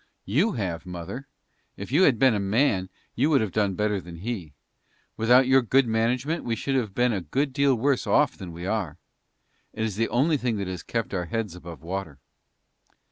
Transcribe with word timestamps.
"You 0.25 0.53
have, 0.53 0.87
mother. 0.87 1.27
If 1.77 1.91
you 1.91 2.01
had 2.05 2.17
been 2.17 2.33
a 2.33 2.39
man, 2.39 2.89
you 3.13 3.29
would 3.29 3.39
have 3.39 3.51
done 3.51 3.75
better 3.75 4.01
than 4.01 4.15
he. 4.15 4.55
Without 5.15 5.45
your 5.45 5.61
good 5.61 5.85
management 5.85 6.43
we 6.43 6.55
should 6.55 6.73
have 6.73 6.95
been 6.95 7.13
a 7.13 7.21
good 7.21 7.53
deal 7.53 7.75
worse 7.75 8.07
off 8.07 8.35
than 8.35 8.51
we 8.51 8.65
are. 8.65 8.97
It 9.73 9.83
is 9.83 9.97
the 9.97 10.09
only 10.09 10.37
thing 10.37 10.57
that 10.57 10.67
has 10.67 10.81
kept 10.81 11.13
our 11.13 11.25
heads 11.25 11.53
above 11.55 11.83
water." 11.83 12.17